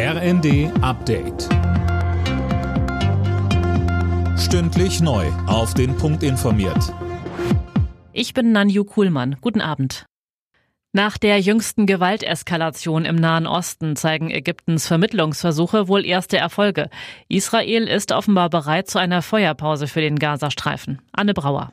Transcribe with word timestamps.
RND 0.00 0.70
Update. 0.80 1.48
Stündlich 4.38 5.00
neu. 5.00 5.26
Auf 5.48 5.74
den 5.74 5.96
Punkt 5.96 6.22
informiert. 6.22 6.94
Ich 8.12 8.32
bin 8.32 8.52
Nanju 8.52 8.84
Kuhlmann. 8.84 9.38
Guten 9.40 9.60
Abend. 9.60 10.06
Nach 10.92 11.18
der 11.18 11.40
jüngsten 11.40 11.86
Gewalteskalation 11.86 13.06
im 13.06 13.16
Nahen 13.16 13.48
Osten 13.48 13.96
zeigen 13.96 14.30
Ägyptens 14.30 14.86
Vermittlungsversuche 14.86 15.88
wohl 15.88 16.06
erste 16.06 16.36
Erfolge. 16.36 16.90
Israel 17.26 17.88
ist 17.88 18.12
offenbar 18.12 18.50
bereit 18.50 18.88
zu 18.88 19.00
einer 19.00 19.20
Feuerpause 19.20 19.88
für 19.88 20.00
den 20.00 20.20
Gazastreifen. 20.20 21.02
Anne 21.10 21.34
Brauer. 21.34 21.72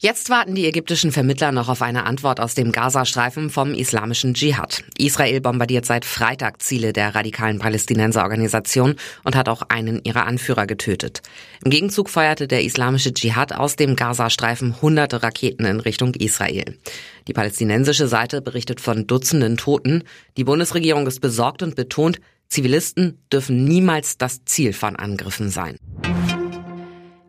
Jetzt 0.00 0.30
warten 0.30 0.54
die 0.54 0.64
ägyptischen 0.64 1.10
Vermittler 1.10 1.50
noch 1.50 1.68
auf 1.68 1.82
eine 1.82 2.04
Antwort 2.04 2.38
aus 2.38 2.54
dem 2.54 2.70
Gazastreifen 2.70 3.50
vom 3.50 3.74
islamischen 3.74 4.32
Dschihad. 4.32 4.84
Israel 4.96 5.40
bombardiert 5.40 5.86
seit 5.86 6.04
Freitag 6.04 6.62
Ziele 6.62 6.92
der 6.92 7.16
radikalen 7.16 7.58
Palästinenserorganisation 7.58 8.94
und 9.24 9.34
hat 9.34 9.48
auch 9.48 9.62
einen 9.62 10.00
ihrer 10.04 10.24
Anführer 10.24 10.68
getötet. 10.68 11.22
Im 11.64 11.72
Gegenzug 11.72 12.10
feuerte 12.10 12.46
der 12.46 12.62
islamische 12.62 13.12
Dschihad 13.12 13.52
aus 13.52 13.74
dem 13.74 13.96
Gazastreifen 13.96 14.80
hunderte 14.80 15.24
Raketen 15.24 15.64
in 15.64 15.80
Richtung 15.80 16.14
Israel. 16.14 16.78
Die 17.26 17.32
palästinensische 17.32 18.06
Seite 18.06 18.40
berichtet 18.40 18.80
von 18.80 19.08
Dutzenden 19.08 19.56
Toten. 19.56 20.04
Die 20.36 20.44
Bundesregierung 20.44 21.08
ist 21.08 21.18
besorgt 21.18 21.64
und 21.64 21.74
betont, 21.74 22.20
Zivilisten 22.48 23.18
dürfen 23.32 23.64
niemals 23.64 24.16
das 24.16 24.44
Ziel 24.44 24.72
von 24.72 24.94
Angriffen 24.94 25.50
sein. 25.50 25.76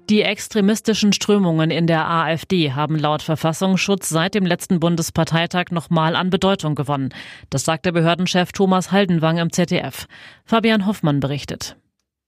Die 0.10 0.24
extremistischen 0.24 1.14
Strömungen 1.14 1.70
in 1.70 1.86
der 1.86 2.10
AfD 2.10 2.72
haben 2.72 2.98
laut 2.98 3.22
Verfassungsschutz 3.22 4.10
seit 4.10 4.34
dem 4.34 4.44
letzten 4.44 4.80
Bundesparteitag 4.80 5.66
nochmal 5.70 6.16
an 6.16 6.32
Bedeutung 6.32 6.74
gewonnen. 6.74 7.14
Das 7.52 7.64
sagte 7.64 7.92
Behördenchef 7.92 8.52
Thomas 8.52 8.92
Haldenwang 8.92 9.38
im 9.38 9.52
ZDF. 9.52 10.08
Fabian 10.46 10.88
Hoffmann 10.88 11.20
berichtet. 11.20 11.76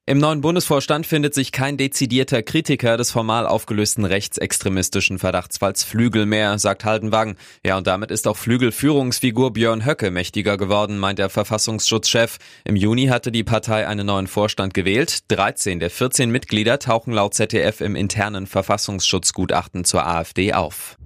Im 0.07 0.17
neuen 0.17 0.41
Bundesvorstand 0.41 1.05
findet 1.05 1.35
sich 1.35 1.51
kein 1.51 1.77
dezidierter 1.77 2.41
Kritiker 2.41 2.97
des 2.97 3.11
formal 3.11 3.45
aufgelösten 3.45 4.03
rechtsextremistischen 4.03 5.19
Verdachtsfalls 5.19 5.83
Flügel 5.83 6.25
mehr, 6.25 6.57
sagt 6.57 6.85
Haldenwang. 6.85 7.35
Ja, 7.63 7.77
und 7.77 7.85
damit 7.85 8.09
ist 8.09 8.27
auch 8.27 8.35
Flügel-Führungsfigur 8.35 9.53
Björn 9.53 9.85
Höcke 9.85 10.09
mächtiger 10.09 10.57
geworden, 10.57 10.97
meint 10.97 11.19
der 11.19 11.29
Verfassungsschutzchef. 11.29 12.39
Im 12.65 12.75
Juni 12.75 13.07
hatte 13.07 13.31
die 13.31 13.43
Partei 13.43 13.87
einen 13.87 14.07
neuen 14.07 14.25
Vorstand 14.25 14.73
gewählt. 14.73 15.19
13 15.27 15.79
der 15.79 15.91
14 15.91 16.31
Mitglieder 16.31 16.79
tauchen 16.79 17.13
laut 17.13 17.35
ZDF 17.35 17.79
im 17.79 17.95
internen 17.95 18.47
Verfassungsschutzgutachten 18.47 19.85
zur 19.85 20.07
AfD 20.07 20.53
auf. 20.53 20.97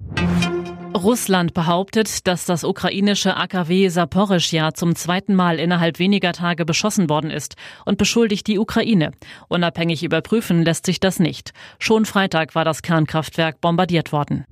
Russland 1.04 1.54
behauptet, 1.54 2.26
dass 2.26 2.44
das 2.44 2.64
ukrainische 2.64 3.36
AKW 3.36 3.88
Saporischja 3.88 4.72
zum 4.72 4.94
zweiten 4.94 5.34
Mal 5.34 5.58
innerhalb 5.58 5.98
weniger 5.98 6.32
Tage 6.32 6.64
beschossen 6.64 7.10
worden 7.10 7.30
ist 7.30 7.56
und 7.84 7.98
beschuldigt 7.98 8.46
die 8.46 8.58
Ukraine. 8.58 9.12
Unabhängig 9.48 10.02
überprüfen 10.02 10.64
lässt 10.64 10.86
sich 10.86 11.00
das 11.00 11.18
nicht. 11.18 11.52
Schon 11.78 12.04
Freitag 12.04 12.54
war 12.54 12.64
das 12.64 12.82
Kernkraftwerk 12.82 13.60
bombardiert 13.60 14.12
worden. 14.12 14.44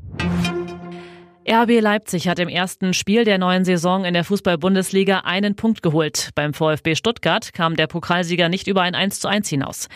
RB 1.47 1.81
Leipzig 1.81 2.27
hat 2.27 2.39
im 2.39 2.49
ersten 2.49 2.95
Spiel 2.95 3.25
der 3.25 3.37
neuen 3.37 3.65
Saison 3.67 4.05
in 4.05 4.15
der 4.15 4.25
Fußball-Bundesliga 4.25 5.21
einen 5.21 5.57
Punkt 5.57 5.83
geholt. 5.83 6.31
Beim 6.35 6.55
VfB 6.55 6.95
Stuttgart 6.95 7.53
kam 7.53 7.77
der 7.77 7.87
Pokalsieger 7.87 8.49
nicht 8.49 8.67
über 8.67 8.81
ein 8.81 8.95
1 8.95 9.21
zu 9.21 9.29
1 9.29 9.49
hinaus. 9.51 9.89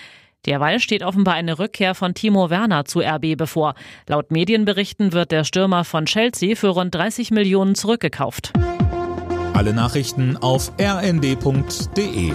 Derweil 0.49 0.81
steht 0.81 1.03
offenbar 1.03 1.35
eine 1.35 1.59
Rückkehr 1.59 1.95
von 1.95 2.15
Timo 2.15 2.49
Werner 2.49 2.87
zu 2.87 3.01
RB 3.01 3.37
bevor. 3.37 3.75
Laut 4.07 4.31
Medienberichten 4.31 5.13
wird 5.13 5.31
der 5.31 5.45
Stürmer 5.45 5.85
von 5.85 6.07
Chelsea 6.07 6.57
für 6.57 6.69
rund 6.69 6.95
30 6.95 7.31
Millionen 7.33 7.75
zurückgekauft. 7.75 8.55
Alle 9.53 9.75
Nachrichten 9.75 10.39
auf 10.39 10.73
rnd.de 10.81 12.33